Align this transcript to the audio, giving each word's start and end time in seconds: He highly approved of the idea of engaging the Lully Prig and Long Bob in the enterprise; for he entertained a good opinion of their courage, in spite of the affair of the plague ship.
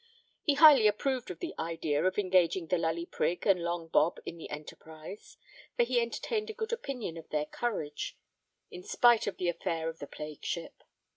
He 0.41 0.55
highly 0.55 0.87
approved 0.87 1.29
of 1.29 1.41
the 1.41 1.53
idea 1.59 2.03
of 2.03 2.17
engaging 2.17 2.65
the 2.65 2.79
Lully 2.79 3.05
Prig 3.05 3.45
and 3.45 3.63
Long 3.63 3.87
Bob 3.87 4.17
in 4.25 4.35
the 4.39 4.49
enterprise; 4.49 5.37
for 5.77 5.83
he 5.83 6.01
entertained 6.01 6.49
a 6.49 6.53
good 6.55 6.73
opinion 6.73 7.17
of 7.17 7.29
their 7.29 7.45
courage, 7.45 8.17
in 8.71 8.81
spite 8.81 9.27
of 9.27 9.37
the 9.37 9.47
affair 9.47 9.89
of 9.89 9.99
the 9.99 10.07
plague 10.07 10.43
ship. 10.43 10.81